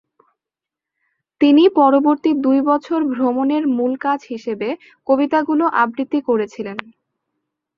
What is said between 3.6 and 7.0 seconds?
মূল কাজ হিসাবে কবিতাগুলো আবৃত্তি করেছিলেন।